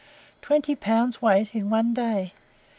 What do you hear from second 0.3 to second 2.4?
twenty pounds weight in one day!